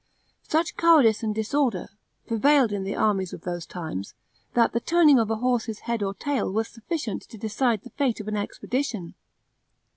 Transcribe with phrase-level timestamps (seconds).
[0.47, 1.87] Such cowardice and disorder
[2.25, 4.15] prevailed in the armies of those times,
[4.55, 8.19] that the turning of a horse's head or tail was sufficient to decide the fate
[8.19, 9.13] of an expedition.